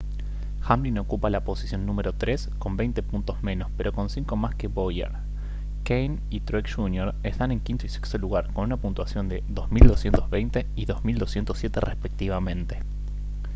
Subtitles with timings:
[0.63, 4.67] hamlin ocupa la posición número tres con veinte puntos menos pero con cinco más que
[4.67, 5.11] bowyer
[5.83, 10.65] kahne y truex jr están en quinto y sexto lugar con una puntuación de 2220
[10.75, 12.79] y 2207 respectivamente